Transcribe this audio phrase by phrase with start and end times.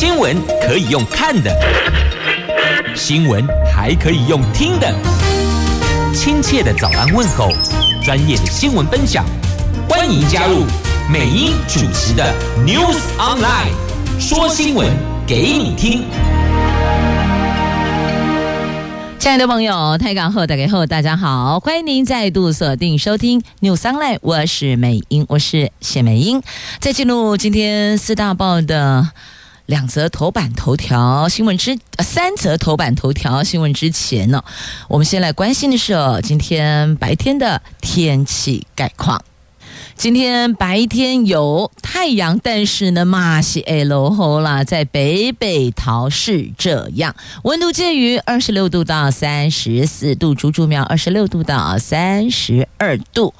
[0.00, 1.54] 新闻可以用看的，
[2.96, 4.90] 新闻还可以用听的。
[6.14, 7.52] 亲切的早安问候，
[8.02, 9.26] 专业的新闻分享，
[9.90, 10.64] 欢迎加入
[11.12, 12.32] 美英主持的
[12.66, 13.74] News Online，
[14.18, 14.88] 说新闻
[15.26, 16.04] 给你听。
[19.18, 26.40] 亲爱的朋友，台港后大家好，大家好，欢迎您再度锁定收听 News Online，我是美英，我是谢美英。
[26.78, 29.06] 在进入今天四大报的
[29.70, 34.42] 两则头版头条新闻之三则头版头条新闻之前呢，
[34.88, 35.94] 我们先来关心的是
[36.24, 39.22] 今天白天的天气概况。
[39.94, 53.34] 今天白天有太阳，但是呢，马西埃罗后啦，在北北桃是这样，温度介于二十六度到三十四度，竹竹苗二十六度到三十二度，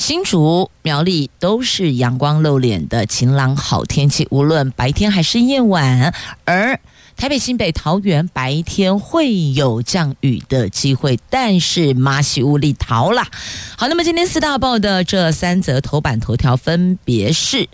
[0.00, 6.14] 新竹苗栗都是阳光露脸的晴朗好天气，无论白天还是夜晚，
[6.46, 6.80] 而。
[7.18, 13.28] 台北、新北、桃园白天会有降雨的机会，但是马西乌里桃啦。
[13.76, 17.68] 好，那么今天四大报的这三则头版头条分别是。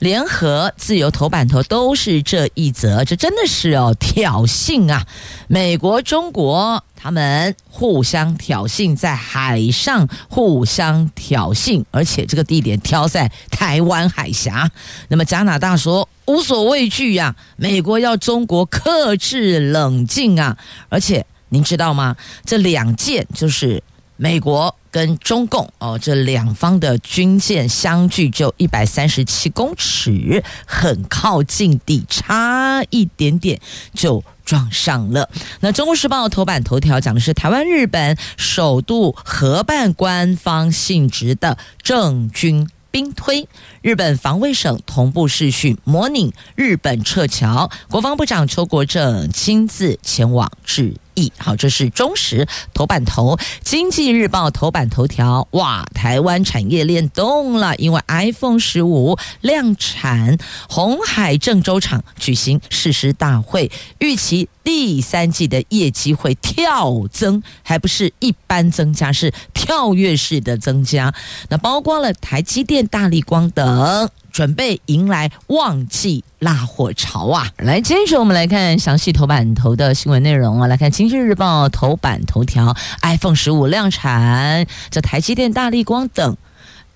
[0.00, 5.06] 联合自由头版头都是这一则，这真的是哦挑衅啊！
[5.46, 14.70] 美国、中国他们互相挑衅，在海上互相挑衅，而且这个地点挑在台湾海峡。
[15.08, 20.56] 那么加拿大说无所畏惧呀，美国要中国克制冷静啊！
[20.88, 22.16] 而且您知道吗？
[22.44, 23.82] 这两件就是
[24.22, 24.72] 美国。
[24.92, 33.58] 跟中共哦，这两方的军舰相距就一百三十七公尺，很靠近地，差一点点
[33.94, 35.30] 就撞上了。
[35.60, 43.48] 那《中国时报》头版头条讲的是台湾日本首度合办官方性质的政军兵推，
[43.80, 50.96] 日本防卫省同步视讯模拟日本撤侨，国防部长邱国正亲自前往致。
[51.38, 55.46] 好，这是中时头版头，经济日报头版头条。
[55.52, 71.12] 哇，台湾产业链动了，因为 iPhone 十五量产，红海郑州厂举行誓师大会，预期第三季的业绩会跳增，还不是一般增加，是跳跃式的增加。
[71.48, 74.08] 那包括了台积电、大力光等。
[74.32, 77.48] 准备迎来旺季拉货潮啊！
[77.58, 80.66] 来，接着我们来看详细头版头的新闻内容啊。
[80.66, 86.36] 来看《经济日报》头版头条：iPhone 十五量产，这台积电、大立光等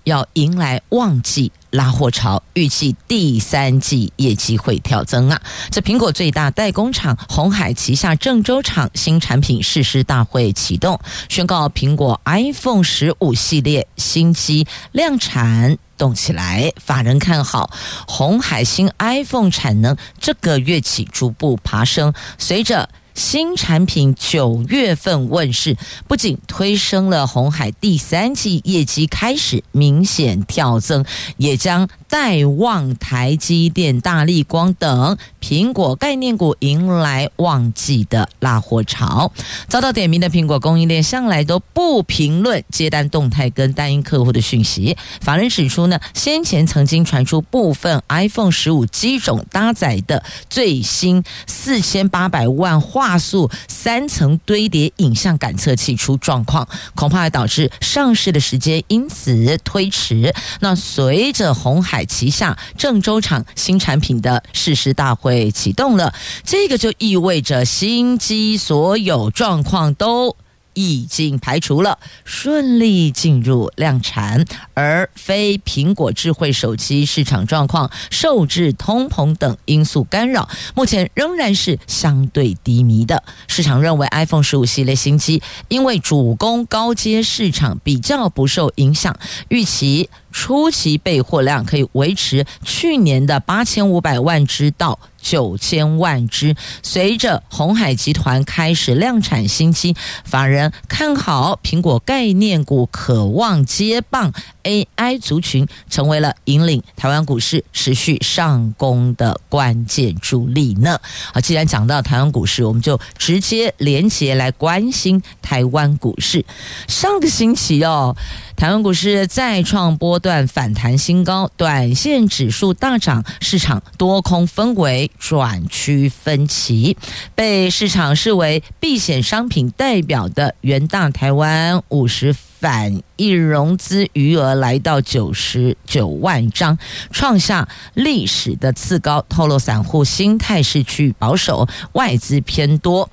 [0.03, 5.39] 要迎来旺季拉货潮，预计第三季业绩会跳增啊！
[5.69, 10.99] 这苹果最大代工厂鸿海旗下郑州厂新产品誓师大会启动，
[11.29, 15.77] 宣告苹果 iPhone 十五系列新机量产。
[15.97, 17.71] 动起来，法人看好
[18.07, 22.13] 红海新 iPhone 产能，这个月起逐步爬升。
[22.37, 25.75] 随着新产品九月份问世，
[26.07, 31.03] 不仅推升了红海第三季业绩开始明显跳增，
[31.37, 39.31] 也将带旺台积电、大立光等苹果概念股迎来旺季的拉货潮。
[39.67, 44.95] 遭到点名的苹果供应链向来都不评论接单动态跟单一客户的讯息。
[45.19, 53.17] 法人指出呢，先前曾经传出部分 iPhone 十五机种搭载的最新四千八百万画。
[53.17, 60.31] 素三层堆叠影像感测器出状况，恐怕导致上市的时间因此推迟。
[60.59, 66.13] 那随着红海海旗下郑州厂新产品的誓师大会启动了，
[66.43, 70.35] 这个就意味着新机所有状况都。
[70.79, 83.23] 已经排除了顺利进入量产，而非苹果智慧手机市场状况受制通膨等因素干扰，目前仍然是相对低迷的。
[83.47, 89.17] 市场认为 iPhone 十五系列新机因为主攻高阶市场比较不受影响，
[89.49, 94.99] 预期初期备货量可以维持去年的八千五百万只到。
[95.19, 99.93] 九千万只，随着鸿海集团开始量产新机，
[100.23, 104.31] 法人看好苹果概念股，渴望接棒
[104.63, 110.97] AI 族群，成为了引领台湾股市持续上攻的关键助力呢。
[111.33, 116.45] 好，既然讲到台湾股市，我们就直接连接来关心台湾股市。
[116.87, 118.15] 上个星期哦，
[118.55, 126.97] 台湾股市再创波波段反弹新高，短线指数大涨，市场多空氛围转趋分歧。
[127.35, 136.79] 被市场视为避险商品代表的元大台湾五十反一融资余额来到九十九万张，
[137.11, 143.07] 创下历史的次高，透露散户心态是趋于保守，外资偏多。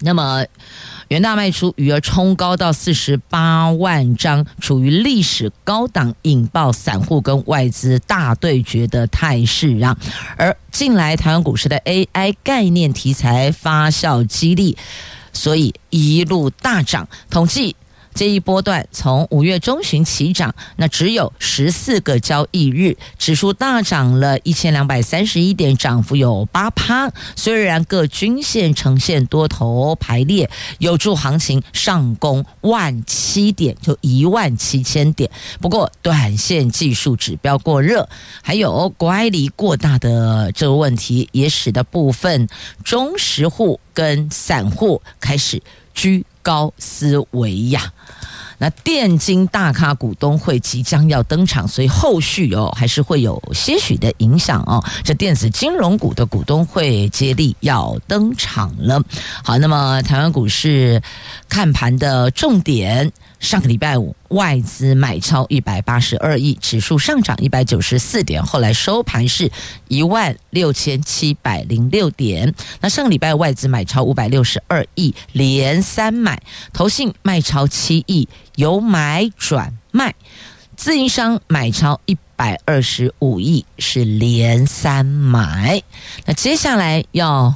[0.00, 0.44] 那么。
[1.08, 9.94] 元大卖出余额冲高到四十八万张，处于历史高档，引爆散户跟外资大对决的态势啊！
[10.38, 14.78] 而近来台湾股市的 AI 概念题材发酵激励，
[15.34, 17.06] 所以一路大涨。
[17.28, 17.76] 统计。
[18.14, 27.10] 这一波段从五月中旬起涨，那只有十四个交易日，指数大涨了一千两百三十一点，涨幅有八趴。
[27.36, 35.30] 虽然各均线呈现多头排列，有助行情上攻万七点，就一万七千点。
[35.60, 38.08] 不过，短线技术指标过热，
[38.42, 42.48] 还有乖离过大的这个问题，也使得部分
[42.84, 45.62] 中实户跟散户开始
[45.94, 47.92] 居高斯维亚，
[48.58, 54.84] 那电金大咖股东会即将要登场，所以后续哦还是会有些许的影响哦。
[55.02, 59.02] 这电子金融股的股东会接力要登场了。
[59.42, 61.00] 好，那么台湾股市
[61.48, 63.10] 看盘的重点。
[63.42, 69.50] 上个礼拜五，外资买超一百八十二亿，指数上涨一百九十四点，后来收盘是
[69.88, 72.54] 一万六千七百零六点。
[72.80, 76.40] 那上个礼拜外资买超五百六十二亿，连三买，
[76.72, 80.14] 投信卖超七亿，由买转卖，
[80.76, 85.82] 自营商买超一百二十五亿，是连三买。
[86.26, 87.52] 那接下来要。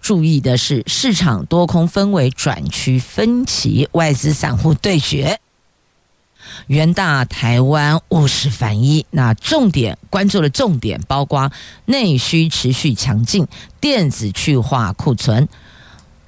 [0.00, 5.40] 注意的是，市场多空氛围转趋分歧，外资散户对决。
[6.68, 11.50] 元大台湾务实反一，那重点关注的重点包括
[11.84, 13.46] 内需持续强劲，
[13.80, 15.48] 电子去化库存，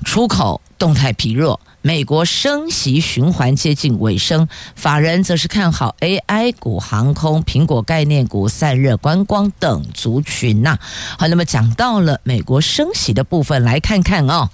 [0.05, 1.58] 出口动态疲弱。
[1.82, 4.47] 美国升息循环接近尾声，
[4.77, 10.79] 法人则是看好 AI 股、航空、苹果概念股、散热、观光等族群呐、
[11.19, 14.50] 好，那么讲到了美国升息的部分，来看看哦。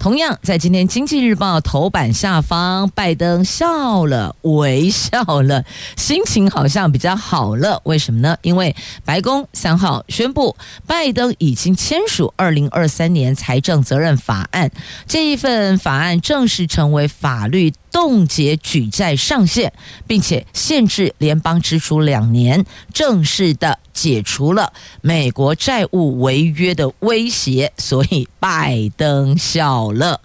[0.00, 5.62] 同样，在今天《经济日报》头版下方，拜登笑了，微笑了，
[5.94, 7.82] 心情好像比较好了。
[7.84, 8.34] 为什么呢？
[8.40, 8.74] 因为
[9.04, 10.56] 白宫三号宣布，
[10.86, 14.70] 拜登已经签署二零二三年财政责任法案，
[15.06, 17.70] 这一份法案正式成为法律。
[17.92, 19.72] 冻结举债上限，
[20.06, 22.64] 并且限制联邦支出两年，
[22.94, 30.20] 正式的解除了美国债务违约的威胁，所以拜登笑了。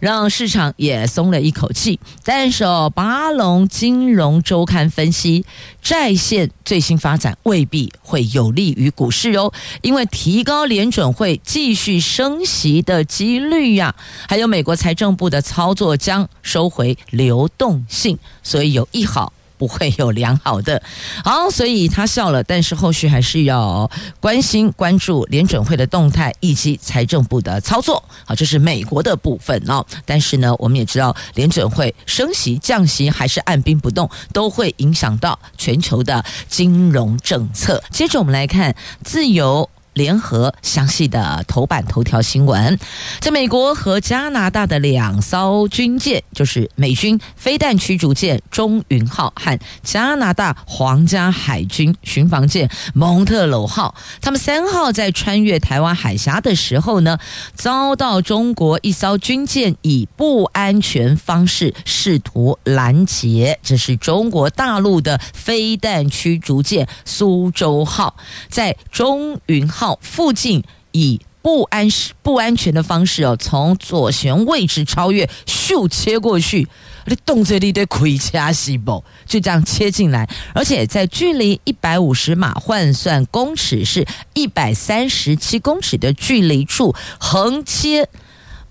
[0.00, 1.98] 让市场也松了一口气。
[2.24, 5.46] 但是哦，巴龙金融周刊分析，
[5.80, 9.50] 债线最新发展未必会有利于股市哦，
[9.80, 13.94] 因为提高联准会继续升息的几率呀，
[14.28, 19.32] 还有美国财政部的操作将收回流动性，所以有一好。
[19.56, 20.82] 不会有良好的，
[21.24, 23.90] 好，所以他笑了，但是后续还是要
[24.20, 28.02] 关心、关注联准会的动态以及财政部的操作。
[28.24, 29.84] 好，这是美国的部分哦。
[30.04, 37.82] 但是呢，我们也知道联准会升息、降息还是按兵不动，都会影响到全球的金融政策。
[37.90, 39.68] 接着我们来看自由。
[39.94, 42.78] 联合详细的头版头条新闻，
[43.20, 57.18] 在美国和加拿大的两艘军舰，就是美军飞弹驱逐舰“中云号”和加拿大皇家海军巡防舰“蒙特娄号”，他们三号在穿越台湾海峡的时候呢，
[57.54, 63.58] 遭到中国一艘军舰以不安全方式试图拦截。
[63.62, 68.16] 这是中国大陆的飞弹驱逐舰“苏州号”
[68.50, 70.62] 在“中云号”附近
[70.92, 71.86] 以不安
[72.22, 76.66] 不安全的方式哦，从左舷位置超越，咻切过去，
[77.04, 88.08] 你动这里的盔甲细胞就这样切进来，而且在距离一百五十码换算公尺是一百三十七公尺的距离处横切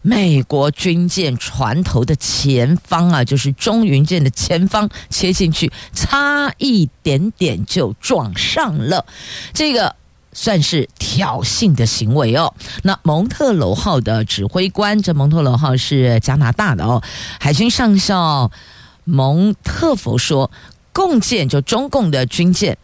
[0.02, 9.06] 美国军舰船头的前方啊，就是中云舰的前方切进去，差一点点就撞上了
[9.54, 9.96] 这个。
[10.34, 12.54] 算是挑衅的行为哦。
[12.84, 17.02] 那蒙特娄号的指挥官，这蒙特娄号是加拿大的哦。
[17.40, 18.52] 海军上校
[19.04, 20.52] 蒙特弗说，
[20.92, 22.78] 共建就中共的军舰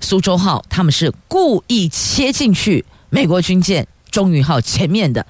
[0.00, 5.26] 苏州号，他们是故意切进去美国军舰中云号前面的。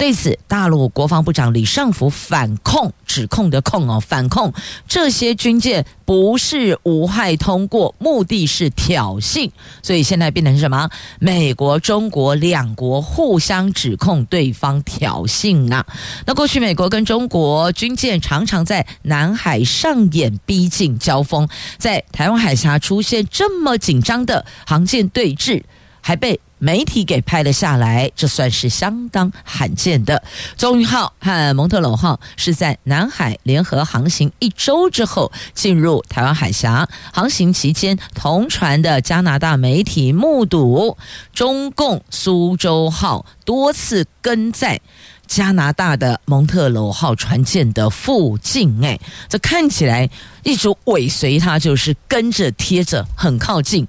[0.00, 4.50] 对此，大陆国防部长李尚福反控指控的控哦，反控
[4.88, 9.50] 这些军舰不是无害通过，目的是挑衅。
[9.82, 10.88] 所以现在变成什么？
[11.18, 15.86] 美国、中国两国互相指控对方挑衅啊！
[16.24, 25.62] 那过去美国跟中国军舰常常在南海上演逼近交锋，在台湾海峡出现这么紧张的航舰对峙，
[26.00, 26.40] 还被。
[26.60, 30.22] 媒体给拍了下来，这算是相当罕见的。
[30.56, 40.96] 中云号和蒙特娄号是在南海联合航行一周之后进入台湾海峡，航行期间同船的加拿大媒体目睹
[41.32, 44.78] 中共苏州号多次跟在
[45.26, 48.98] 加拿大的蒙特娄号船舰的附近，哎，
[49.28, 50.10] 这看起来
[50.42, 53.86] 一直尾随它，就是跟着贴着很靠近。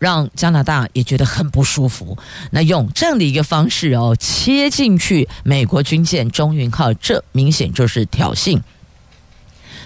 [0.00, 2.18] 让加拿大也觉得很不舒服。
[2.50, 8.60] 那用这样的一个方式哦，切进去美国军舰中云号，这明显就是挑衅。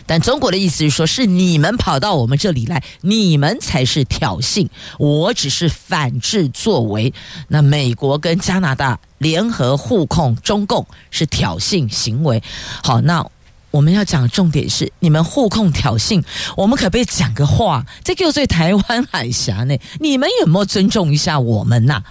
[0.07, 4.69] 但中国的意思是说，是你们跑到我们这里来，你们才是挑衅，
[4.99, 7.13] 我只是反制作为。
[7.49, 12.43] 那美国跟加拿大联合互控中共是挑衅行为。
[12.83, 13.27] 好，那。
[13.75, 16.23] 我们要讲重点是，你们互控挑衅，
[16.57, 17.85] 我们可不可以讲个话？
[18.05, 22.05] 这就在台湾海峡内，你们有没有尊重一下我们呐、啊？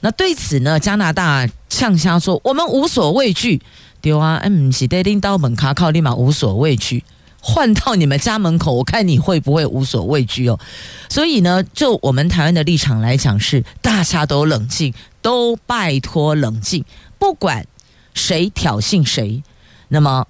[0.00, 3.60] 那对此呢，加拿大呛声说：“我们无所畏惧。”
[4.00, 7.04] 对啊，嗯，是得拎刀门卡靠立马无所畏惧，
[7.38, 10.58] 换到你们家门口，我看你会不会无所畏惧哦？
[11.10, 16.82] 所以呢，就我们台湾的立场来讲，是大家都冷静，都拜托冷静，
[17.18, 17.66] 不管
[18.14, 19.42] 谁挑衅谁，
[19.88, 20.24] 那么。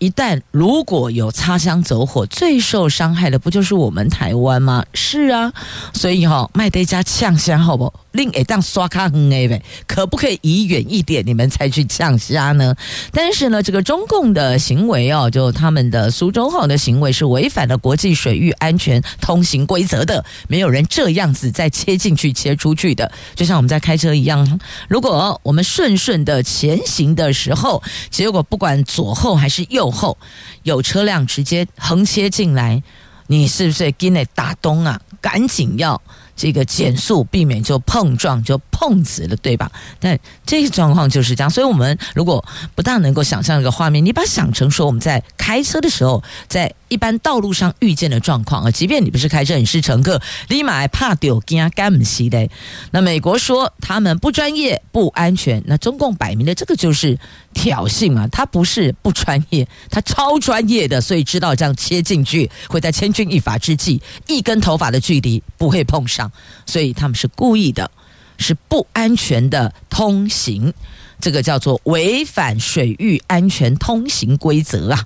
[0.00, 4.82] 一旦如果有擦枪走火，最受伤害的不就是我们台湾吗？
[4.94, 5.52] 是啊，
[5.92, 7.92] 所以哈、哦，麦德加呛香好不好？
[8.12, 12.74] 另一档刷卡很 A 呗，可不可以移远一点，你们才去呛虾呢？
[13.12, 24.60] 但是呢，这个中共的行为哦，就他们的苏州号的行为是违反了国际水域安全通行规则的，没有人这样子再切进去、切出去的，就像我们在开车一样。
[24.88, 30.18] 如果我们顺顺的前行的时候，结果不管左后还是右后，
[30.64, 32.82] 有车辆直接横切进来，
[33.28, 35.00] 你是不是跟那打东啊？
[35.20, 36.00] 赶紧要。
[36.40, 39.70] 这个减速，避免就碰撞就碰瓷了，对吧？
[39.98, 42.42] 但这个状况就是这样，所以我们如果
[42.74, 50.18] 不大能够想象一个画面，你把想成说我们在开车的时候，在一般道路上遇见的状况啊，即便你不是开车，你是乘客，
[50.48, 52.48] 立马怕丢惊干不西的。
[52.90, 57.18] 那美国说他们不专业、不安全，那中共摆明的这个就是
[57.52, 66.30] 挑衅嘛，他不是不专业，他超专业的，所以知道这样切进去会在千钧一发之际，一根头发的距离不会碰上。
[66.64, 67.90] 所以他们是故意的，
[68.38, 70.72] 是不安全的通行，
[71.20, 75.04] 这个叫做违反水域安全通行规则啊。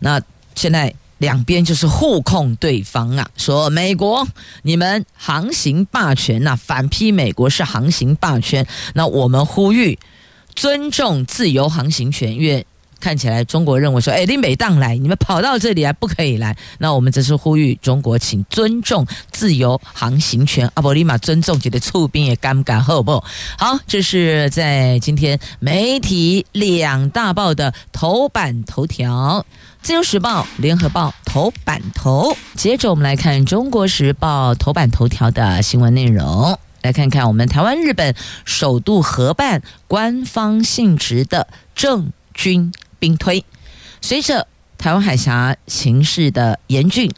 [0.00, 0.20] 那
[0.54, 4.26] 现在两边就是互控对方啊，说美国
[4.62, 8.66] 你们航行霸权呐，反批美国是航行霸权。
[8.94, 9.98] 那我们呼吁
[10.58, 12.66] 尊重自由航行权，因为。
[13.00, 16.56] 看起来中国认为说，哎，你每当来，你们跑到这里来不可以来。
[16.78, 20.68] 那我们只是呼吁中国，请尊重自由航行权。
[20.74, 23.22] 阿伯立马尊重，觉得触兵也尴尬，好不？
[23.56, 29.46] 好，这是在今天媒体两大报的头版头条，
[29.80, 32.36] 《自由时报》、《联合报》头版头。
[32.56, 42.72] 接着我们来看《中国时报》头版头条的新闻内容，来看看我们台湾、日本首度合办官方性质的政军。
[43.00, 43.44] 兵推，
[44.00, 47.08] 随着台湾海峡形势的严峻，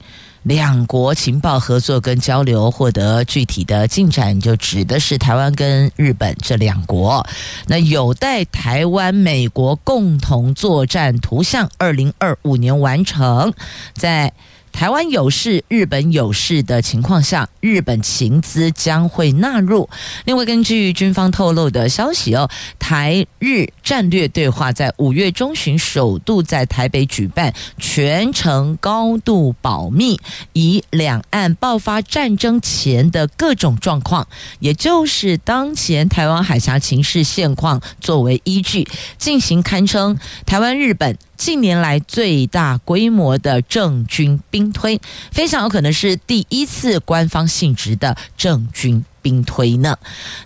[0.42, 7.26] 两国情报合作跟交流获得具体的进展，就指的是台湾跟日本这两国。
[7.66, 13.54] 那有待台湾美国共同作战图像，二零二五年完成，
[13.94, 14.34] 在。
[14.72, 19.88] 台湾有事，日本有事的情况下，日本情资将会纳入。
[20.24, 22.48] 另外，根据军方透露的消息哦，
[22.78, 30.18] 台日战略对话在五月中旬首度在台北举办，全程高度保密，
[30.54, 34.26] 以两岸爆发战争前的各种状况，
[34.60, 41.18] 也就是当前台湾海峡情势现况作为依据，进行堪称台湾日本。
[41.40, 45.00] 近年来最大规模的政军兵推，
[45.32, 49.96] 非常有可能是第一次官方性质的政军兵推呢。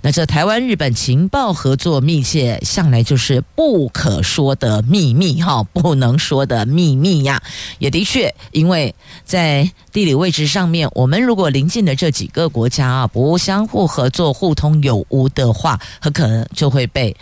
[0.02, 7.42] 那这台湾日本情报合作密切，向来就是不可说的秘密哈，不能说的秘密呀。
[7.80, 17.16] 也的确，因为在地理位置上面，我们如果邻近的这几个国家啊，不相互合作、互通有无的话，很可能就会被。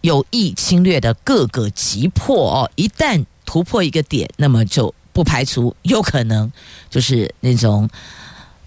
[0.00, 6.50] 有意侵略的各个击破哦，一旦突破一个点，那么就不排除有可能
[6.88, 7.88] 就是那种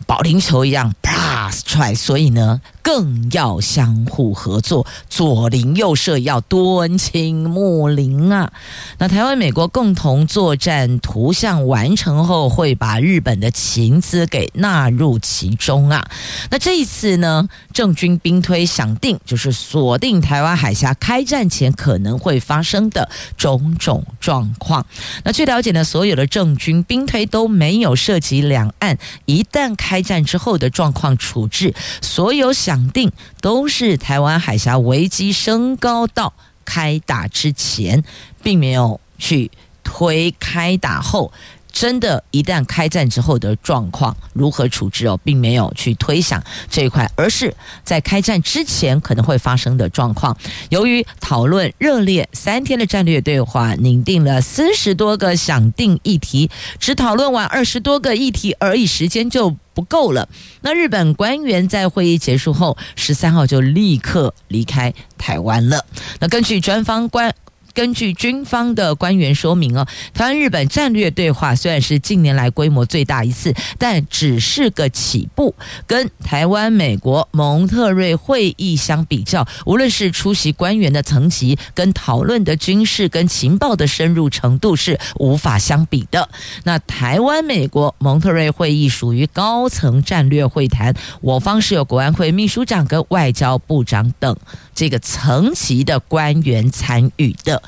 [0.06, 2.62] 保龄球一样啪踹，所以呢。
[2.84, 8.52] 更要相互合作，左邻右舍要敦亲睦邻啊！
[8.98, 16.06] 那台湾、美国共同作战图像完成后，会把日本的情资给纳入其中啊！
[16.52, 24.86] 那这一次呢，政军兵推想定就是锁定台湾海峡开战前可能会发生的种种状况。
[25.24, 32.73] 那据了解呢，所有的政军兵推都没有涉及两岸一旦开战之后的状况处置，所有想。
[32.74, 36.34] 想定都是台湾海峡危机升高到
[36.66, 38.04] 开打之前，
[38.42, 39.52] 并没有去
[39.84, 41.32] 推开打后。
[41.74, 47.54] 真的，一旦开战之后的状况如何处置哦，并没有去推想这一块，而是
[47.84, 50.38] 在开战之前可能会发生的状况。
[50.70, 56.50] 由于讨论热烈三天的战略对话，拟定了四十多个想定议题，
[56.80, 60.30] 只讨论完二十多个议题而已，时间就不够了。
[60.62, 65.84] 那日本官员在会议结束后，十三号就立刻离开台湾了。
[66.20, 67.34] 那根据专方官。
[67.74, 75.56] 根据军方的官员说明哦，台湾日本战略对话虽然是近年来规模最大一次，但只是个起步。
[75.88, 86.30] 跟台湾美国蒙特瑞会议相比较，无论是出席官员的层级，跟讨论的军事跟情报的深入程度是无法相比的。
[86.64, 94.36] 那台湾美国蒙特瑞会议属于高层战略会谈，我方是有国安会秘书长跟外交部长等
[94.74, 97.62] 这个层级的官员参与的。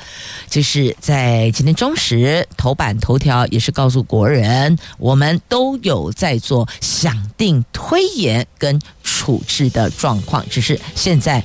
[0.49, 11.43] 就是在今天中时头版头条也是告诉国人，我们都有在做想定推演跟处置的状况，只是现在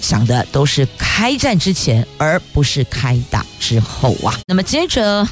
[0.00, 4.38] 想的都是开战之前，而不是开打之后啊。
[4.46, 5.26] 那么接着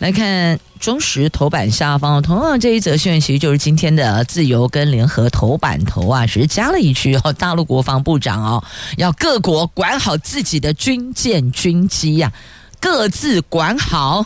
[0.00, 8.64] 来看中时头版下方，同样这一则新闻其实就是今天的自由跟联合头版头啊，只是加了一句哦，大陆国防部长哦，
[8.96, 12.32] 要各国管好自己的军舰军机呀，
[12.80, 14.24] 各自管好。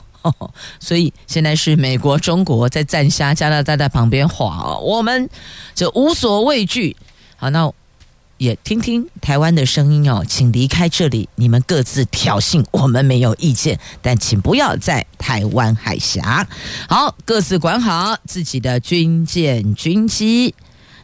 [0.78, 5.28] 所以现在是美国、中国在站下，加拿大在旁边晃，我们
[5.74, 6.96] 就无所畏惧。
[7.36, 7.70] 好，那。
[8.36, 11.28] 也听听台湾的声音哦，请离开这里。
[11.36, 16.46] 你们各自挑衅，我们没有意见，但请不要在台湾海峡。
[16.88, 20.54] 好，各自管好自己的军舰军机。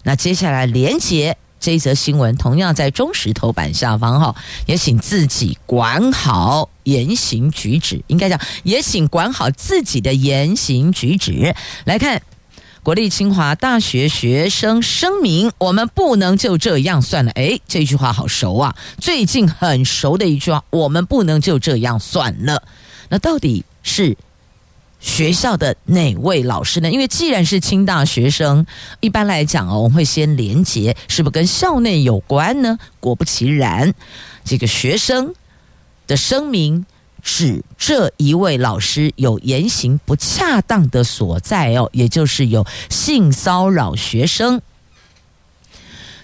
[0.03, 4.35] 那接下来连结这一则新闻，同样在中时头版下方哈，
[4.66, 8.03] 也请自己管好言行举止。
[8.09, 11.55] 应该讲，也请管好自己的言行举止。
[11.85, 12.21] 来看。
[12.83, 17.31] 国立清华大学学生声明：我们不能就这样算了。
[17.33, 18.75] 诶，这句话好熟啊！
[18.99, 22.62] 最近很熟的一句话，我们不能就这样算了。
[23.11, 24.16] 那到底是
[24.99, 26.90] 学校的哪位老师呢？
[26.90, 28.64] 因为既然是清大学生，
[29.01, 32.79] 一般来讲哦，我们会先连结，是不是跟校内有关呢？
[32.99, 33.93] 果不其然，
[34.43, 35.35] 这个学生
[36.07, 36.87] 的声明。
[37.23, 44.61] 指这一位老师有言行不恰当的所在哦，也就是有性骚扰学生。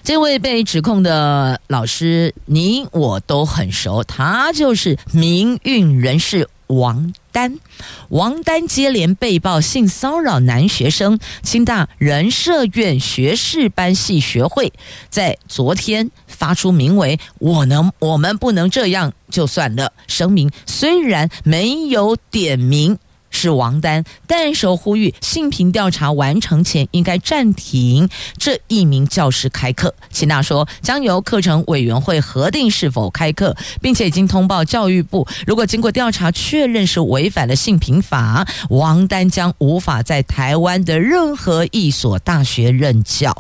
[0.02, 6.48] 这位被指控的老师，你我都很熟，他就是民运人士。
[6.68, 7.60] 王丹，
[8.08, 11.16] 王丹接连被曝性骚扰男学生。
[11.40, 14.72] 清大人社院学士班系学会
[15.08, 22.98] 在昨天发出名为“我能，我们不能这样就算了”声明，虽然没有点名。
[23.28, 29.94] 是王丹，但首呼吁性平调查完成前应该暂停这一名教师开课。
[30.10, 35.28] 齐娜说将由课程委员会核定是否开课，并且已经通报教育部。
[35.46, 43.36] 如果经过调查确认是违反了性平法，王丹将无法在台湾的任何一所大学任教。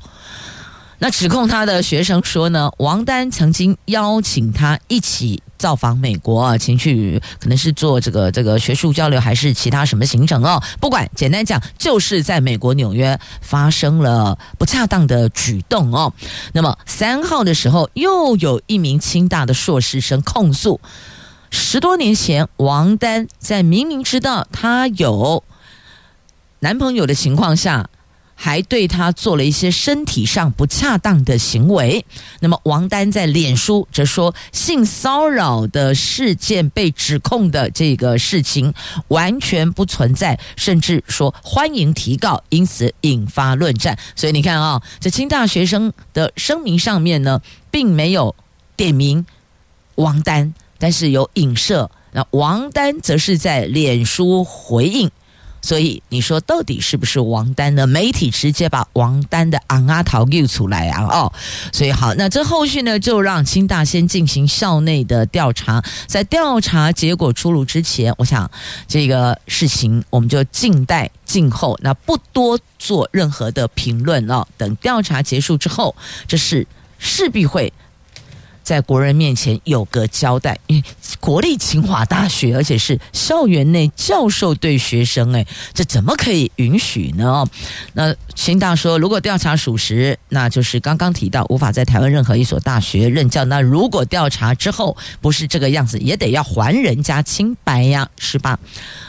[0.98, 10.62] 那指控他的学生说呢，王丹曾经邀请他一起造访美国啊，前去可能是做这个这个学术交流，还是其他什么行程哦。
[10.80, 16.12] 不管，简单讲，就是在美国纽约发生了不恰当的举动哦。
[16.54, 20.80] 那么三号的时候，又有一名清大的硕士生控诉，
[21.50, 25.44] 十多年前王丹在明明知道他有
[26.60, 27.90] 男朋友的情况下。
[28.36, 32.04] 还对他做了一些身体上不恰当的行为。
[32.38, 38.72] 那么王丹在脸书则说，性骚扰的事件被指控的这个事情
[39.08, 43.98] 完全不存在，甚至说欢迎提告，因此引发论战。
[44.14, 48.36] 所以你看啊、哦，这清大学生的声明上面呢，并没有
[48.76, 49.26] 点名
[49.96, 50.54] 王丹。
[50.78, 51.90] 但是有影射。
[52.12, 55.10] 那王丹则是在脸书回应。
[55.66, 57.88] 所以你说到底是不是王丹呢？
[57.88, 61.02] 媒体直接把王丹的昂阿桃丢出来啊！
[61.10, 61.32] 哦，
[61.72, 68.48] 所以好，那这后续呢，就让清大先进行校内的调查，在调查结果出炉之前，我想
[68.86, 74.46] 这个事情我们就静待静候，那不多做任何的评论哦。
[74.56, 75.96] 等调查结束之后，
[76.28, 76.64] 这是
[77.00, 77.72] 势必会。
[78.66, 80.82] 在国人面前有个交代，因为
[81.20, 87.46] 国立清华大学，而且是校园内教授对学生，哎，这怎么可以允许呢？
[87.92, 93.44] 那清大说，如果调查属实，那就是刚刚提到无法在台湾任何一所大学任教。
[93.44, 98.58] 那如果调查之后不是这个样子，也得要还人家清白呀，是吧？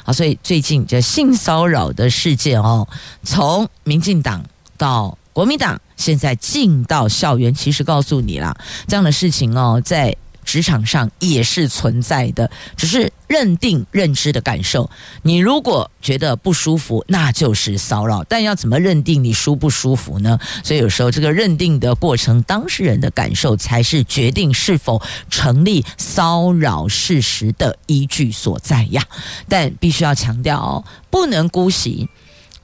[0.04, 2.88] 好，所以最近这性骚扰的事件哦，
[3.24, 4.46] 从民进党
[4.78, 5.80] 到国民党。
[5.96, 14.90] 现在进到校园，其实告诉你啦，这样的事情哦，在职场上也是存在的，只是认定认知的感受。
[15.22, 18.24] 你如果觉得不舒服，那就是骚扰。
[18.24, 20.40] 但要怎么认定你舒不舒服呢？
[20.64, 29.04] 所以有时候这个认定的过程，当事人的感受才是决定是否成立骚扰事实的依据所在呀。
[29.48, 32.10] 但必须要强调哦，不能姑息。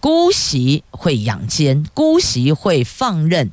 [0.04, 3.50] 姑息会养奸，姑息会放任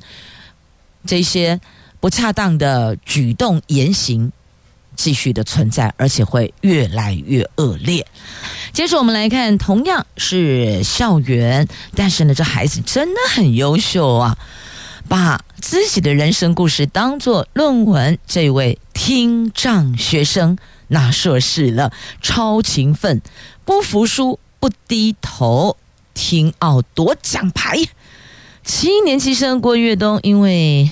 [1.05, 1.61] 这些
[2.01, 4.33] 不恰当的举动言行
[4.97, 8.05] 继续的存在，而且会越来越恶劣。
[8.73, 14.37] 接着我们来看，同样是校园，但是呢，这孩子真的很优秀啊，
[15.07, 18.19] 把自己的人生故事当作论文。
[18.27, 20.57] 这位听障学生
[20.89, 23.21] 拿硕士了，超勤奋，
[23.63, 25.77] 不服输，不低头。
[26.13, 27.77] 听奥夺奖牌，
[28.63, 30.89] 七年级生郭跃东因为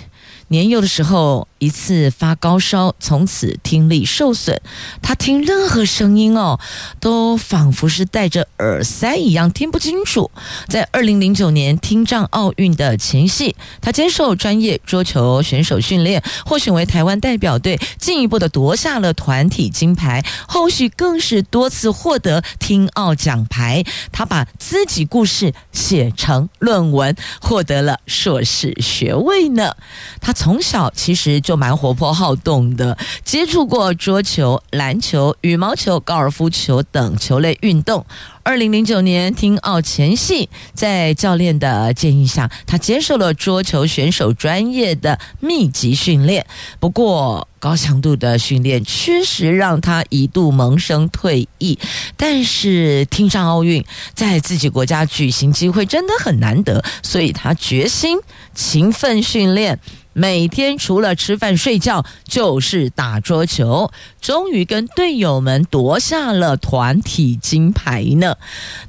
[0.50, 4.60] 年幼的时候一次发高烧，从此听力受损。
[5.02, 6.60] 他听任何声音哦，
[7.00, 10.32] 都仿佛是戴着耳塞一样听不清楚。
[10.68, 20.26] 在二零零九年听障奥运的前夕，他接受专业桌球选手训练，获选为台湾代表队，进一步的夺下了团体金牌。
[20.48, 23.84] 后续更是多次获得听奥奖牌。
[24.12, 29.76] 他把自己故事写成论文，获得了硕士学位呢。
[30.20, 30.34] 他。
[30.40, 38.06] 从小其实就蛮活泼好动的，接触过桌球、篮球、羽毛球、高尔夫球等球类运动。
[38.44, 46.48] 二零零九年听奥前戏，在教练的建议下，他接受了桌球选手专业的密集训练。
[46.80, 51.78] 不过，高强度的训练确实让他一度萌生退役。
[52.16, 53.84] 但是，听上奥运
[54.16, 58.18] 在自己国家举行机会真的很难得，所以他决心
[58.56, 59.78] 勤奋训练。
[60.20, 68.36] 每天除了吃饭睡觉就是打桌球，终于跟队友们夺下了团体金牌呢。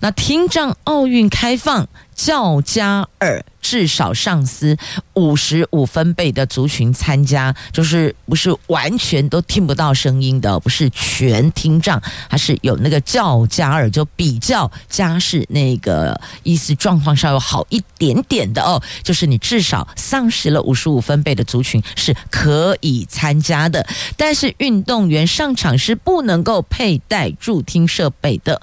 [0.00, 1.86] 那听障奥运开放。
[2.20, 4.76] 教加尔至少上司
[5.14, 28.62] 五十五分贝的族群参加，就是不是完全都听不到声音的，不是全听障，还是有那个教加尔，就比较加是那个意思状况稍微好一点点的哦，就是你至少丧失了五十五分贝的族群是可以参加的，但是运动员上场是不能够佩戴助听设备的，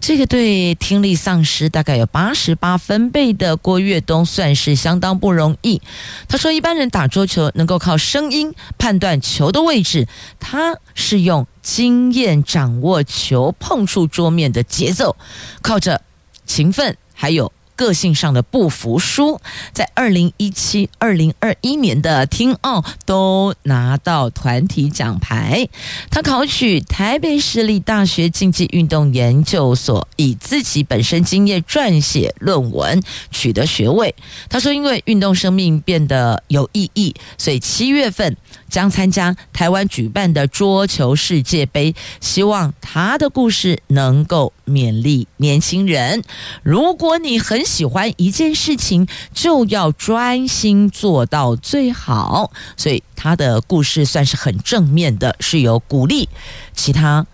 [0.00, 3.04] 这个对听力丧失大概有八十八分。
[3.14, 5.80] 贝的郭跃东算是相当不容易。
[6.26, 10.08] 他说，一般人打桌球能够靠声音判断球的位置，
[10.40, 15.16] 他是用经验掌握球碰触桌面的节奏，
[15.62, 16.02] 靠着
[16.44, 17.52] 勤奋，还有。
[17.76, 19.40] 个性上的不服输，
[19.72, 25.68] 在二零一七、二零二一年的听奥都拿到团体奖牌。
[26.10, 34.14] 他考取台北市立大学竞技运动研究所，以自己本身经验撰写论文，取得学位。
[34.48, 38.36] 他说：“因为运动生命变得有意义，所以七月份。”
[38.74, 46.24] 将参加台湾举办的桌球世界杯，希望他的故事能够勉励年轻人。
[46.64, 52.50] 如果你很喜欢一件事情，就要专心做到最好。
[52.76, 56.28] 所以他的故事算是很正面的，是有鼓励
[56.72, 57.24] 其他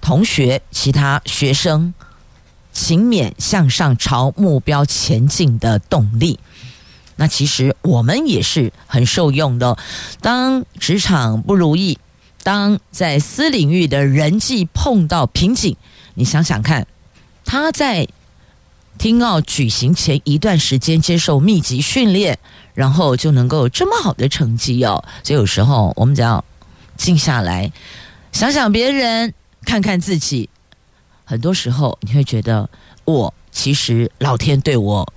[0.00, 1.92] 同学、其他学生
[2.72, 6.38] 勤勉向上、朝目标前进的动力。
[7.20, 9.76] 那其实我们也是很受用的。
[10.20, 11.98] 当职场不如意，
[12.44, 15.76] 当在私领域的人际碰到瓶颈，
[16.14, 16.86] 你想想看，
[17.44, 18.06] 他在
[18.98, 22.38] 听奥举行前一段时间接受密集训练，
[22.72, 25.04] 然后就能够有这么好的成绩哦。
[25.24, 26.44] 所以有时候我们只要
[26.96, 27.72] 静下来，
[28.30, 30.48] 想想别人，看看自己，
[31.24, 32.70] 很多时候你会觉得，
[33.04, 35.12] 我其实老天对我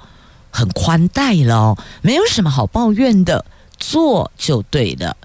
[0.52, 3.46] 很宽待了，没有什么好抱怨的，
[3.80, 5.18] 做就对了。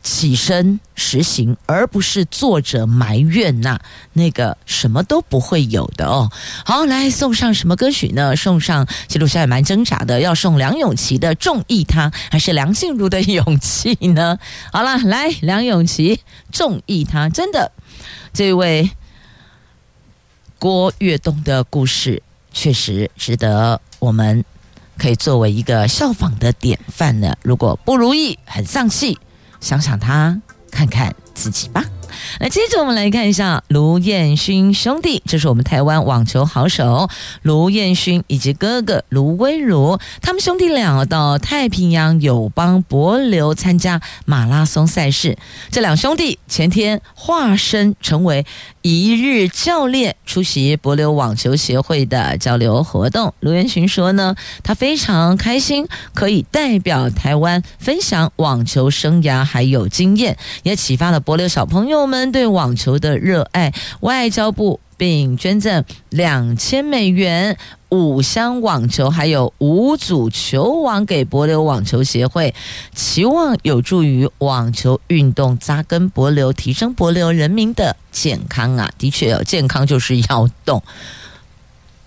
[0.00, 3.78] 起身实行，而不是坐着埋怨呐、
[4.14, 6.30] 那个什么都不会有的哦。
[6.64, 8.34] 好，来送上什么歌曲呢？
[8.34, 14.38] 送上记录下来蛮挣扎的，要送梁咏琪的《中意他》，还是梁静茹的勇气呢？
[14.72, 16.16] 好了，来梁咏琪
[16.50, 17.72] 《中意他》，真的，
[18.32, 18.90] 这位
[20.58, 22.22] 郭跃东的故事
[22.60, 24.44] 确实值得我们
[24.98, 27.32] 可以作为一个效仿的典范呢。
[27.40, 29.16] 如果不如意，很丧气。
[29.60, 30.36] 想想他，
[30.68, 31.84] 看看自己吧。
[32.40, 37.08] 那接着我们来看一下卢彦勋兄弟，这是我们台湾网球好手
[37.42, 45.36] 卢彦勋以及哥哥卢威儒，他们兄弟俩到太平洋友邦博流参加马拉松赛事。
[45.70, 48.46] 这两兄弟前天化身成为
[48.82, 53.34] 一日教练，出席博流网球协会的交流活动。
[53.40, 67.56] 卢彦勋说呢，他非常开心可以代表台湾分享网球生涯还有经验，也启发了博流小朋友们对网球的热爱，外交部并捐赠两千美元
[67.90, 72.54] 五箱网球，还有五组球网给帛琉网球协会，
[72.94, 78.90] 期望有助于网球运动扎根帛流，提升帛流人民的健康啊！
[78.98, 80.82] 的确有健康就是要动。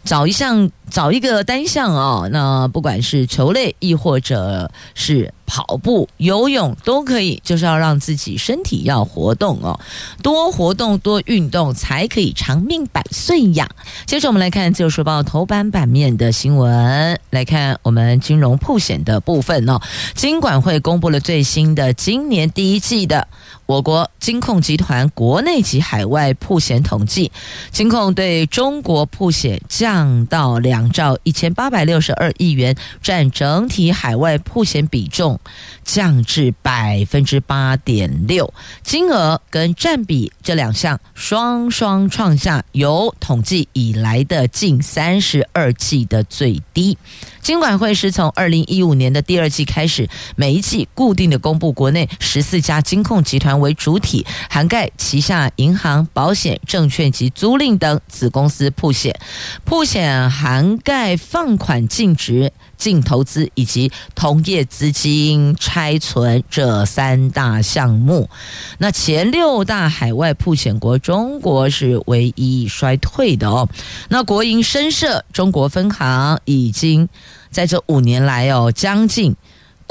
[0.04, 2.30] 找一项，找一个单项哦。
[2.32, 7.42] 那不管是球类，亦或者是跑步、游泳，都可以。
[7.44, 9.80] 就是要让自己身体要活动哦，
[10.22, 13.68] 多活动、多运动，才可以长命百岁呀。
[14.06, 19.80] 接着我们来看《自由时报》头版版面的新闻，来看我们金融曝险的部分哦。
[20.14, 23.28] 金管会公布了最新的今年第一季的。
[23.68, 27.32] 我国金控集团国内及海外曝险统计，
[27.72, 35.40] 金控对中国曝险降到两兆一千八百六十二亿元，占整体海外曝险比重
[35.84, 46.98] 降至百分之八点六，金额跟占比这两项双双创下有统计以来的近三十二季的最低。
[47.42, 59.20] 金管会是从二零一五年的第二季开始，每一季固定的公布国内十四家金控集团为主体，涵盖旗下银行、保险、证券及租赁等子公司曝险。
[59.66, 68.30] 曝险涵盖放款净值、净投资以及同业资金拆存这三大项目。
[68.78, 73.68] 那前六大海外铺险国，中国是唯一衰退的哦。
[74.10, 77.08] 那国营深设中国分行已经。
[77.52, 79.36] 在这五年来哦，将近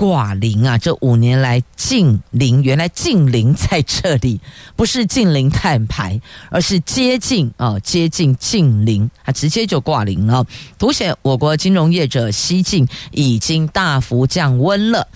[0.00, 0.78] 挂零啊！
[0.78, 4.40] 这五年来近零，原来近零在这里
[4.74, 10.46] 不是近零碳排，而是接近哦，接近近零，它直接就挂零了，
[10.78, 15.06] 凸显我国金融业者西进已经大幅降温了。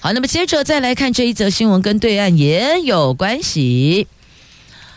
[0.00, 4.06] 好，那么接着再来看这一则新闻，跟对岸也有关系。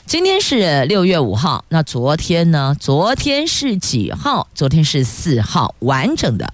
[0.06, 2.76] 今天是六月五号，那昨天呢？
[2.78, 4.50] 昨天是几号？
[4.54, 6.54] 昨天是四号，完整的。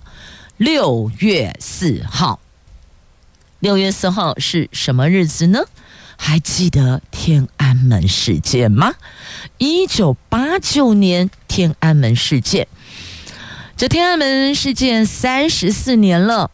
[0.58, 2.40] 六月四号，
[3.66, 5.62] 六月四号是什么日子呢？
[6.18, 8.94] 还记得天安门事件吗？
[9.58, 12.68] 一九八九年天安门事件，
[13.76, 16.52] 这天安门事件三十四年了。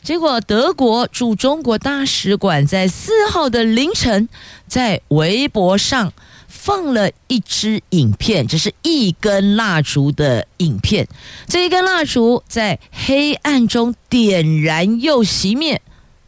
[0.00, 4.30] 结果德国驻中国大使馆在四号的凌晨
[4.66, 6.14] 在微博上。
[6.50, 11.06] 放了一支影片，这是一根蜡烛的影片。
[11.46, 15.80] 这一根蜡烛在黑暗中点燃又熄灭。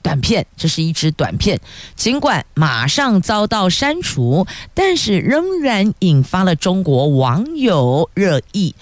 [0.03, 1.61] 短片，这是一支短片，
[1.97, 8.75] 尽管马上遭到删除，但是仍然引发了中国网友热议。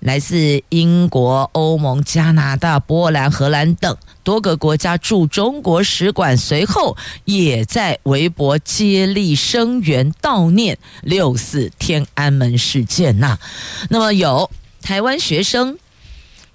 [0.00, 13.38] 来自英国、欧盟、加拿大、波兰、荷兰等多个国家驻中国使馆随后也在微博接力声援悼念六四天安门事件呐。
[13.88, 14.48] 那么有
[14.80, 15.76] 台湾学生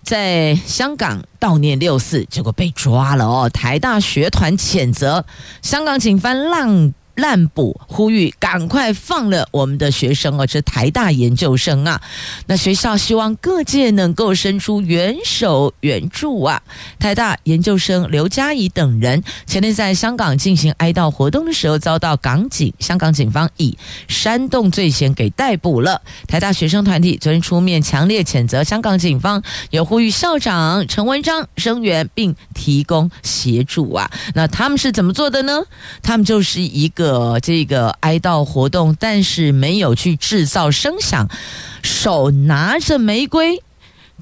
[0.04, 3.50] 在香港悼念六四，结果被抓了哦。
[3.50, 5.26] 台大学团谴责
[5.62, 6.94] 香港警方浪。
[7.15, 12.02] 滥捕，呼吁赶快放了我们的学生哦，这台大研究生啊，
[12.47, 16.62] 那学校希望各界能够伸出援手援助啊。
[16.97, 26.02] 台大研究生刘嘉怡等人前天在香港进行哀悼活动的时候，遭到港警、香港警方以煽动罪嫌给逮捕了。
[26.28, 34.10] 台大学生团体昨天出面强烈谴责香港警方，也呼吁校长陈文章声援并提供协助啊。
[34.34, 35.63] 那他们是怎么做的呢？
[36.02, 37.11] 他们就是一个。
[37.12, 41.30] 了这个哀悼活动，但是没有去制造声响，
[41.84, 43.62] 手拿着玫瑰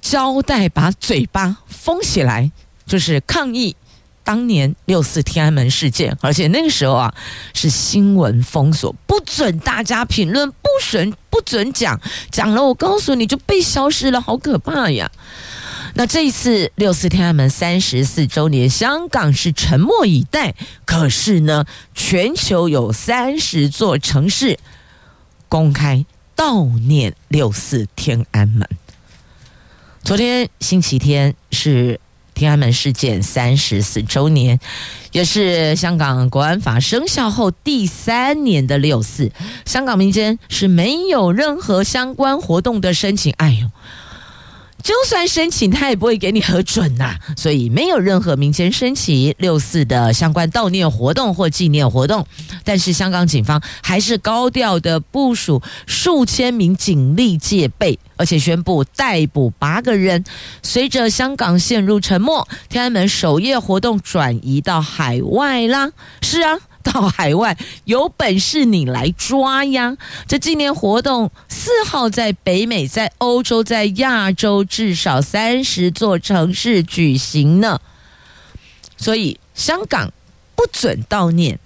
[0.02, 2.52] 胶带把嘴巴封起来，
[2.86, 3.76] 就是抗议。
[4.22, 7.12] 当年六四天安门事件，而且那个时候啊
[7.56, 12.00] 是新闻封锁，不准大家评论，不准不准讲，
[12.30, 15.10] 讲了我告诉你就被消失了，好可怕呀！
[16.00, 24.58] 那这一次六四天安门三十四周年，香港是沉默以待，可是呢，全球有三十座城市
[25.50, 26.06] 公开
[26.38, 28.66] 悼念六四天安门。
[30.02, 32.00] 昨天星期天是。
[32.36, 34.62] 天安门事件三十四周年，
[35.12, 39.30] 也是香港国安法生效后第三年的六四。
[39.66, 43.34] 香港民间是没有任何相关活动的申请。
[43.34, 43.70] 哎呦！
[44.82, 52.26] 就算申请，他也不会给你核准呐、所以没有任何民间申请六四的相关悼念活动或纪念活动。
[52.64, 60.24] 但是香港警方还是高调的部署数千名警力戒备，而且宣布逮捕八个人。
[60.64, 65.92] 随着香港陷入沉默，天安门首夜活动转移到海外啦。
[66.22, 66.58] 是啊。
[66.92, 69.96] 到海外，有本事你来抓呀！
[70.28, 77.80] 这纪念活动四号在北美、在欧洲、在亚洲至少三十座城市举行呢。
[78.98, 80.12] 所以香港
[80.56, 81.60] 不准悼念，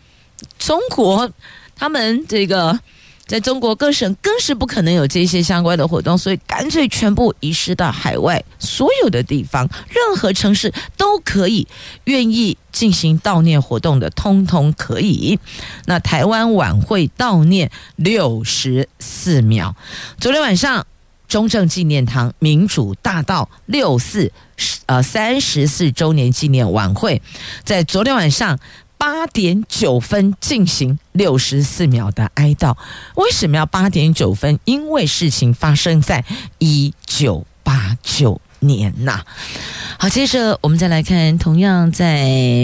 [0.59, 1.31] 中国
[1.75, 2.79] 他们这个。
[3.25, 11.65] 在中国各省更是不可能有这些相关的活动，所以干脆全部移师到海外，所有的地方、任何城市都可以
[12.03, 15.39] 愿意进行悼念活动的，通通可以。
[15.85, 19.75] 那台湾晚会悼念六十四秒，
[20.19, 20.85] 昨天晚上
[21.27, 24.31] 中正纪念堂民主大道六四
[24.85, 27.21] 呃三十四周年纪念晚会，
[27.63, 28.59] 在昨天晚上。
[29.05, 32.77] 八点九分进行六十四秒的哀悼。
[33.15, 34.57] 为什么要八点九分？
[34.63, 36.23] 因为事情发生在
[36.57, 39.25] 一九八九年呐。
[39.99, 42.23] 好，接着我们再来看，同样在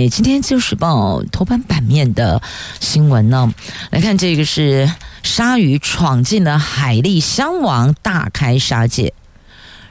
[0.09, 2.41] 今天《自由时报》头版版面的
[2.79, 3.53] 新闻呢，
[3.89, 4.89] 来看这个是
[5.23, 9.13] 鲨鱼闯进了海力箱网，大开杀戒。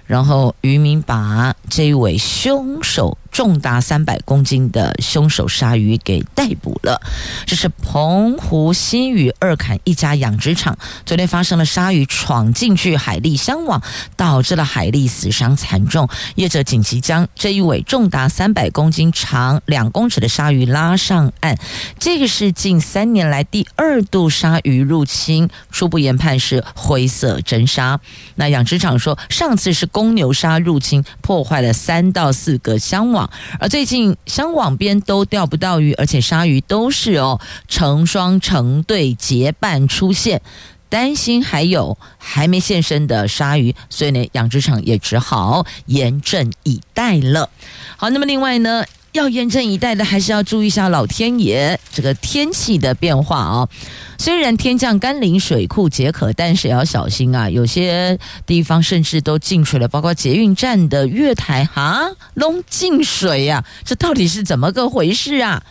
[0.07, 7.01] 然后渔民把这一位凶手重达三百公斤的凶手鲨鱼给逮捕了。
[7.45, 13.83] 这是澎湖新屿二坎一家养殖场，昨天发生了鲨鱼闯进去海力箱网，
[14.17, 16.09] 导致了海力死伤惨重。
[16.37, 21.59] 业者紧急将这一尾重达三百公斤、长两公尺的鲨鱼拉上岸。
[21.99, 28.01] 这个是近三年来第二度鲨鱼入侵，初步研判是灰色真鲨。
[28.37, 29.89] 那养殖场说，上次是。
[29.91, 33.18] 公牛鲨入侵，破坏了三到四个箱网，
[33.59, 40.43] 而最近香网边都钓不到鱼，而且鲨鱼都是哦成双成对结伴出现，
[40.89, 47.49] 担心还有还没现身的鲨鱼，所以呢，养殖场也只好严阵以待了。
[47.97, 48.85] 好，那么另外呢？
[49.19, 53.69] 要严阵以待的，还是要注意一下老天爷这个天气的变化啊、哦。
[54.17, 57.51] 虽然天降甘霖，水库解渴，但是也要小心啊。
[57.51, 62.03] 有些地方甚至都进水了，包括捷运站的月台啊，
[62.37, 63.65] 都进水呀、啊。
[63.85, 65.63] 这到底是怎么个回事啊？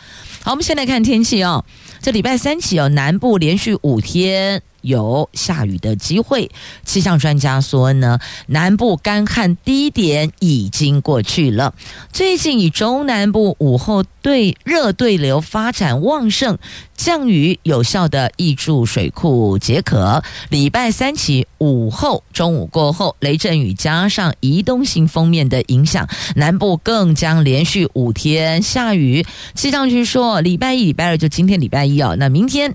[0.43, 1.63] 好，我们先来看天气哦。
[2.01, 4.61] 这礼拜三起哦，南部连续五天。
[4.87, 6.49] 有下雨的机会，
[6.85, 11.73] 气象专家说呢，南部干旱低点已经过去了。
[12.13, 16.57] 最近以中南部午后对热对流发展旺盛，
[16.95, 20.23] 降雨有效的挹注水库解渴。
[20.49, 29.25] 礼拜三起午后中午过后，雷阵雨加上移动性封面的影响，南部更将连续五天下雨。
[29.53, 32.73] 气象局说，礼拜一、礼拜二就今天礼拜一哦，那明天。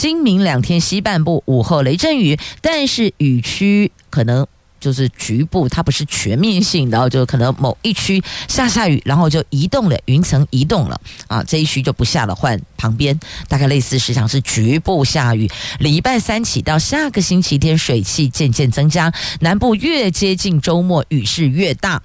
[0.00, 4.46] 今明两天西半部午后雷阵雨，但是雨区可能
[4.80, 15.46] 就是局部，它不是全面性，然后就可能某一区下下雨，然后就移动了，云层移动了啊，这一区就不下了，换旁边，大概类似时常是局部下雨。
[15.80, 22.02] 礼拜三起到下个星期天，水汽渐渐增加，南部越接近周末，雨势越大。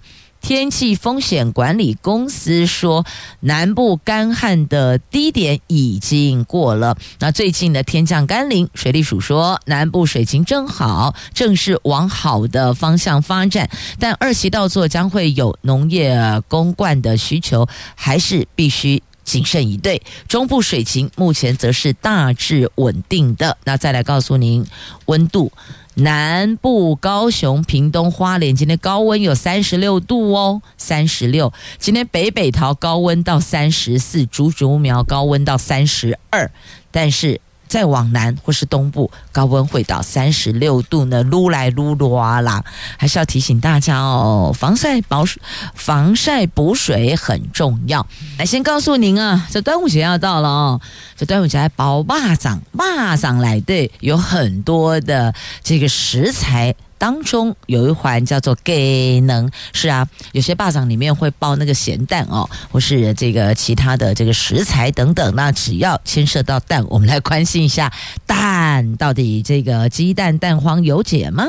[0.47, 3.03] 天气风险管理公司说，
[3.39, 6.95] 南部干旱的低点已经过了。
[7.17, 13.67] 那最近的天降甘霖，水利署说南部水情正好，正是往好的方向发展。
[13.97, 16.15] 但二期稻作将会有农业
[16.47, 19.99] 供灌的需求，还是必须谨慎以对。
[20.27, 23.57] 中部水情目前则是大致稳定的。
[23.63, 24.63] 那再来告诉您
[25.05, 25.51] 温度。
[25.95, 31.53] 南部高雄、屏东、花莲今天高温有三十六度哦，三十六。
[31.79, 36.51] 今天北北桃高温到三十四，竹竹苗高温到三十二。
[36.91, 42.63] 但是再往南或是东部，高温会到三十六度呢，撸来撸落啦，
[42.97, 45.25] 还是要提醒大家哦，防晒保
[45.73, 48.05] 防晒补水很重要。
[48.37, 50.81] 来，先告诉您啊，这端午节要到了哦，
[51.17, 56.75] 这端午节还包蚂蚱，蚂蚱来对，有很多的这个食材。
[56.97, 65.35] 当中有一环叫做给能，是啊，有些霸掌里面会包那个咸蛋哦，或是这个其他的这个食材等等。
[65.35, 67.91] 那只要牵涉到蛋，我们来关心一下
[68.25, 71.45] 蛋到底这个鸡蛋蛋黄有解吗？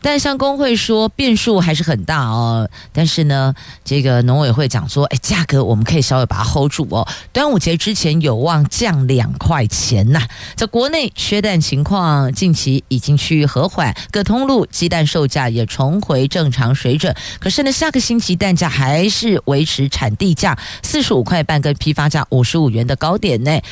[0.00, 7.06] 但像工会说变数还是很大哦，但是呢，这个农委会讲说，哎，价格我们可以稍微把它 hold 住哦。
[7.32, 10.22] 端午节之前有望降两块钱呐。
[10.54, 17.14] 在国内缺蛋情况近期已经趋于和缓，各通路鸡蛋售价也重回正常水准。
[17.40, 23.62] 可是呢，下个星期蛋价还是维持产地价四十五块半跟批发价五十五元的高点内。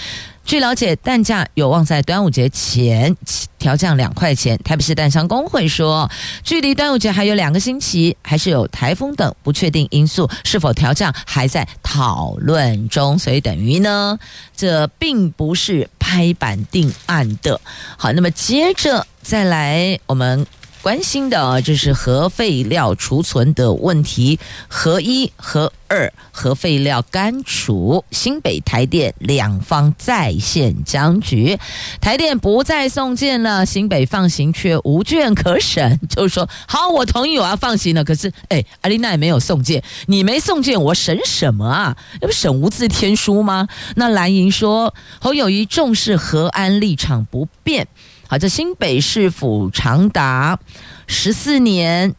[0.46, 3.16] 据了解，蛋价有望在端午节前
[3.58, 4.56] 调降两块钱。
[4.58, 6.08] 台北市蛋商工会说，
[6.44, 13.18] 距离端午节还有两个星期，还是有台风等不确定因素，是否调降还在讨论中。
[13.18, 14.16] 所以等于呢，
[14.56, 17.60] 这并不是拍板定案的。
[17.96, 20.46] 好，那么接着再来我们。
[20.86, 31.58] 关心的就是核废料储存的问题，核一、核二核废料干储，新北台电两方再现僵局，
[32.00, 41.96] 台电不再送件了，新北放行却无卷可审，就是说，好，我同意我要放行了，可是，哎，阿丽娜也没有送件，你没送件，我审什么啊？
[42.20, 43.66] 要不审无字天书吗？
[43.96, 47.88] 那蓝营说，侯友谊重视核安立场不变。
[48.28, 50.58] 好，这新北市府长达
[51.06, 52.14] 十四年。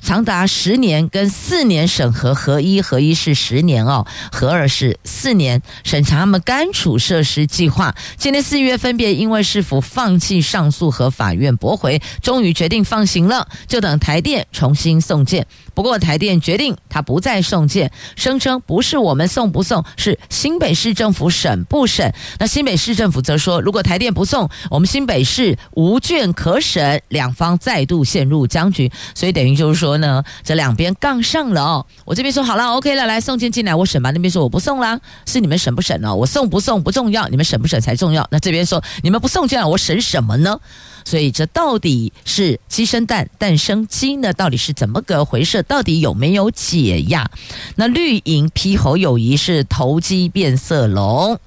[0.00, 7.94] 长达十年跟四年审核合一，合一是十年哦，合二是四年审查他们干储设施计划。
[8.18, 15.46] 今年四月分别因为市府放弃上诉和法院驳回，终于决定放行了，就等台电重新送件。
[15.74, 22.14] 不过台电决定他不再送件，声称不是我们送不送，是新北市政府审不审。
[22.38, 28.92] 那新北市政府则说，如果台电不送，我们新北市无卷可审，两方再度陷入僵局。
[29.14, 29.94] 所以等于就是说。
[30.04, 31.86] 呢，这两边杠上了哦。
[32.04, 34.10] 我这边说好了，OK 了，来送件进来，我审吧。
[34.10, 36.14] 那边说我不送啦，是你们审不审哦？
[36.14, 38.26] 我送不送不重要，你们审不审才重要。
[38.30, 40.58] 那这边说你们不送件，我审什么呢？
[41.04, 44.32] 所以这到底是鸡生蛋，蛋生鸡呢？
[44.32, 45.62] 到底是怎么个回事？
[45.62, 47.30] 到底有没有解呀？
[47.76, 51.38] 那绿营批侯友谊是投机变色龙。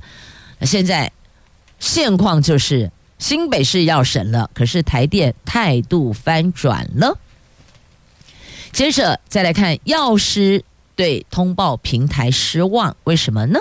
[0.62, 1.12] 现在
[1.80, 7.18] 现况就是新北市要审了，可是台电态度翻转了。
[8.72, 10.64] 接着再来看药师
[10.95, 13.60] 对通报平台失望，为什么呢？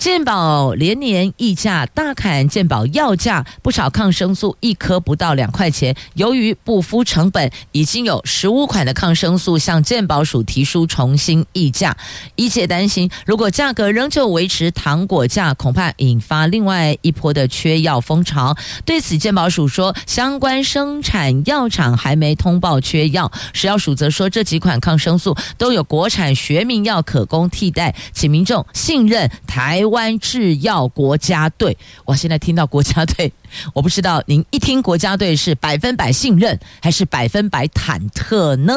[0.00, 5.94] 健保连年溢价大砍健保药价，不少抗生素一颗不到两块钱。
[6.14, 11.94] 由于不敷成本，已经有十五款的抗生素向健保署提出重新议价。
[12.34, 18.56] 医界担心，如果价格仍旧维持糖果价，恐怕引发另外一波的缺药风潮。
[18.86, 23.30] 对此，健保署说，相关生产药厂还没通报缺药。
[23.52, 33.32] 食药署则说，这几款抗生素都有国产学名药可供替代，请民众信任台湾制药国家队，我现在听到国家队，
[33.74, 38.74] 我不知道您一听国家队是百分百信任还是百分百忐忑呢？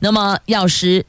[0.00, 1.06] 那么药师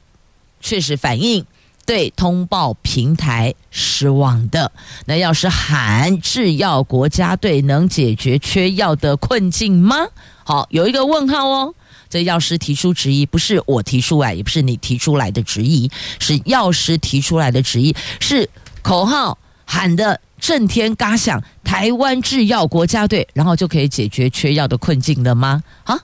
[0.60, 1.44] 确实反映
[1.84, 4.70] 对通报平台失望的，
[5.06, 9.96] 那要是喊制药国家队能解决缺药的困境吗？
[10.44, 11.74] 好，有一个问号哦。
[12.08, 15.88] 这药师提出质疑，不是我提出来，也不是你提出来的质疑，
[16.18, 18.50] 是药师提出来的质疑，是。
[18.82, 25.62] 口号喊得震天嘎响，台湾制药国家队，然后就可以解决缺药的困境了吗？
[25.84, 25.98] 啊，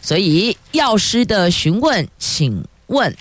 [0.00, 3.16] 所以药师的询问，请问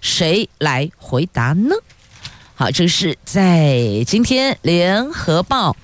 [0.00, 1.74] 谁来回答呢？
[2.54, 5.76] 好，这是在今天联合报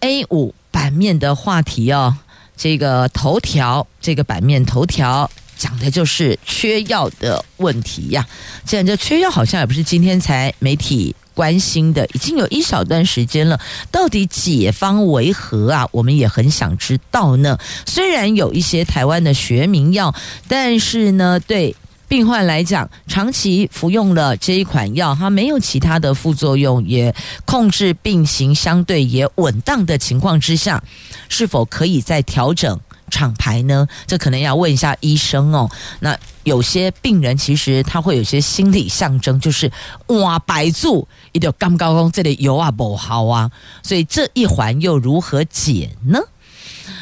[0.00, 2.16] A 五版面的话题哦，
[2.56, 5.30] 这个头条，这个版面头条。
[5.64, 8.26] 讲的就是缺药的问题呀。
[8.66, 13.58] 既然这缺药好像也不是今天才媒体关心的，已经有一小段时间了。
[13.90, 15.88] 到底解方为何啊？
[15.90, 17.58] 我们也很想知道呢。
[17.86, 20.14] 虽然有一些台湾的学名药，
[20.46, 21.74] 但是呢，对
[22.08, 27.14] 病患来讲，长期服用了这一款药，它没有其他的副作用，也
[27.46, 30.84] 控制病情相对也稳当的情况之下，
[31.30, 32.78] 是否可以再调整？
[33.14, 33.86] 厂牌呢？
[34.08, 35.70] 这可能要问一下医生哦。
[36.00, 39.70] 那有些病人其实他会有些心理象征，就是
[40.08, 43.48] 哇，白住一条刚高工，这里油啊不好啊，
[43.84, 46.18] 所以这一环又如何解呢？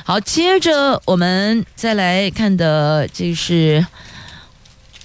[0.05, 3.87] 好，接着我们再来看的就是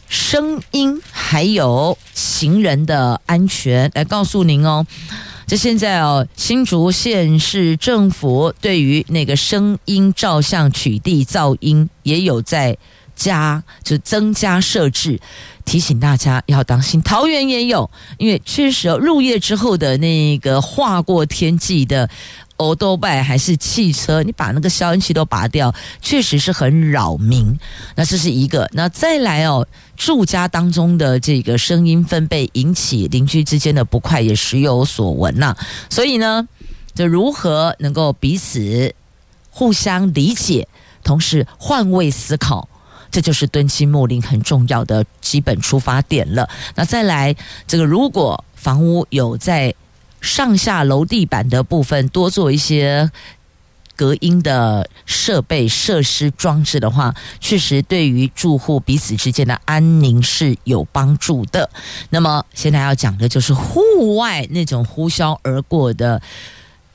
[0.10, 4.86] 声音，还有行人的安全，来告诉您哦。
[5.50, 12.78] 这现在哦，新竹县市政府对于那个声音照相取缔噪音也有在
[13.18, 15.20] 加，就增加设置，
[15.66, 17.02] 提醒大家要当心。
[17.02, 22.10] 桃园也有，因为确实哦，入夜之后的那个划过天际的。
[22.58, 27.56] 欧多拜还是汽车，你把那个消音器都拔掉，确实是很扰民。
[27.94, 35.56] 那这是一个，那再来哦，住家当中的这个声音分贝引起邻居之间的不快，也时有所闻呐、
[35.88, 36.48] 所以呢，
[36.96, 38.92] 这如何能够彼此
[39.52, 40.68] 互相理解，
[41.04, 42.68] 同时换位思考，
[43.12, 46.48] 这就是敦亲睦邻很重要的基本出发点了。
[46.76, 47.36] 那再来，
[47.68, 49.74] 这个如果房屋有在
[50.22, 53.10] 上下楼地板的部分多做一些
[53.96, 61.70] 隔音的设备设施装置的话，确实对于住户彼此之间的安宁是有帮助的。
[62.10, 66.22] 那么现在要讲的就是户外那种呼啸而过的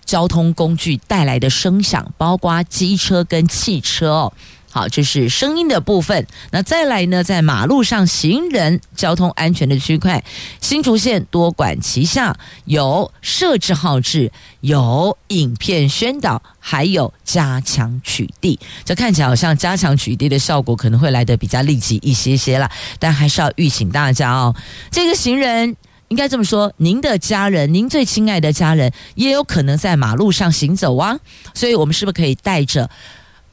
[0.04, 4.32] 交通工具带来的声响，包括机车跟汽车哦。
[4.74, 6.26] 好，这是声音的部分。
[6.50, 10.24] 那再来呢，在马路上行人交通安全的区块，
[10.62, 18.58] 新竹县多管齐下，有设置号志，有影片宣导，还有加强取缔。
[18.82, 24.56] 这看起来好像加强取缔的效果可能会来得比较立即一些些啦，但还是要预请大家哦。
[24.90, 25.76] 这个行人
[26.08, 31.18] 应该这么说，您的家人，您最亲爱的家人，也有可能在马路上行走啊。
[31.52, 32.88] 所以我们是不是可以带着、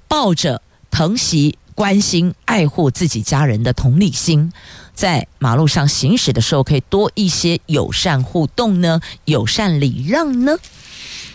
[0.08, 0.62] 抱着？
[0.92, 4.52] 疼惜、关心、爱护自己家人的同理心，
[4.94, 10.58] 在马路上行驶的时候，可以多一些友善互动呢，友善礼让呢。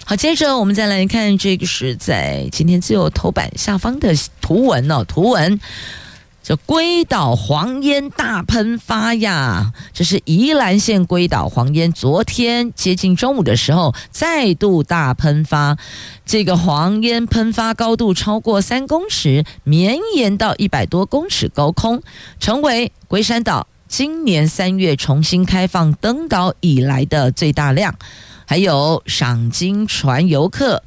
[0.05, 5.59] 好，接着我们再来看这个是在今天自由头版下方的图文哦，图文。
[6.45, 9.73] 这龟岛黄烟大喷发呀！
[9.95, 15.79] 这是宜兰县龟岛黄烟，昨天接近中午的时候再度大喷发。
[16.27, 22.03] 这个黄烟喷发高度超过三公尺，绵延到一百多公尺高空，
[22.39, 27.95] 成为龟山岛今年三月重新开放登岛以来的最大量。
[28.45, 30.83] 还有赏金船游客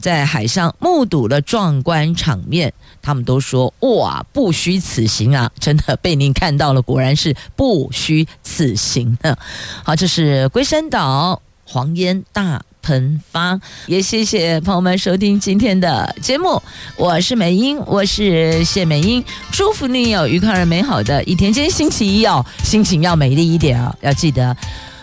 [0.00, 2.72] 在海上目睹了壮观场面。
[3.02, 5.50] 他们都说哇，不虚此行啊！
[5.58, 9.34] 真的被您看到了，果然是不虚此行呢。
[9.82, 16.62] 好，这是龟山岛黄烟大喷发，也谢谢朋友们收听今天的节目。
[16.96, 21.50] 我是美英，我是谢美英，祝福你有愉快而美好的一天。
[21.50, 24.54] 今天星期一哦，心情要美丽一点哦，要记得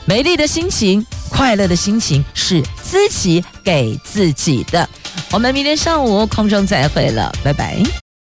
[0.08, 4.88] 美丽的心情、快乐的心情是自己给自己的。
[5.34, 8.07] 我们明天上午空中再会了，拜拜。